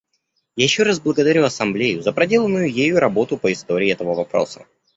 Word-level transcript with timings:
Я 0.55 0.63
еще 0.63 0.81
раз 0.81 0.99
благодарю 0.99 1.43
Ассамблею 1.43 2.01
за 2.01 2.11
проделанную 2.11 2.67
ею 2.73 2.99
работу 2.99 3.37
по 3.37 3.53
истории 3.53 3.91
этого 3.91 4.15
вопроса. 4.15 4.65